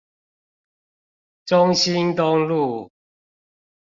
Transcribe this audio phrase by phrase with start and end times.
[1.45, 2.91] 中興東路